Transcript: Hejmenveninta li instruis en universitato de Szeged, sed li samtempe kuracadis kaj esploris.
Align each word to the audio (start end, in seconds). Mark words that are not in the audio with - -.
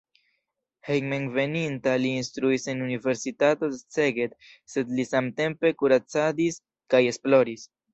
Hejmenveninta 0.87 1.93
li 2.05 2.15
instruis 2.23 2.67
en 2.75 2.83
universitato 2.87 3.71
de 3.77 3.81
Szeged, 3.85 4.37
sed 4.75 4.93
li 4.99 5.09
samtempe 5.15 5.77
kuracadis 5.83 6.63
kaj 6.95 7.09
esploris. 7.17 7.75